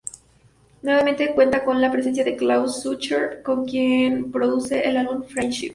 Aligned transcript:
Nuevamente 0.81 1.31
cuenta 1.35 1.63
con 1.63 1.79
la 1.79 1.91
presencia 1.91 2.23
de 2.23 2.35
Klaus 2.35 2.79
Schulze 2.81 3.43
con 3.43 3.65
quien 3.67 4.31
producen 4.31 4.81
el 4.83 4.97
álbum 4.97 5.23
"Friendship". 5.25 5.69